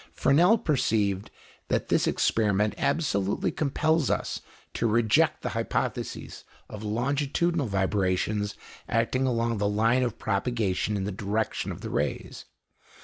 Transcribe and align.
Fresnel 0.13 0.57
perceived 0.57 1.29
that 1.67 1.89
this 1.89 2.07
experiment 2.07 2.73
absolutely 2.75 3.51
compels 3.51 4.09
us 4.09 4.41
to 4.73 4.87
reject 4.87 5.43
the 5.43 5.49
hypothesis 5.49 6.43
of 6.67 6.81
longitudinal 6.81 7.67
vibrations 7.67 8.55
acting 8.89 9.27
along 9.27 9.59
the 9.59 9.69
line 9.69 10.01
of 10.01 10.17
propagation 10.17 10.97
in 10.97 11.03
the 11.03 11.11
direction 11.11 11.71
of 11.71 11.81
the 11.81 11.91
rays. 11.91 12.45